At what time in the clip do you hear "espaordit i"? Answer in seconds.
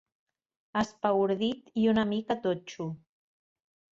0.79-1.85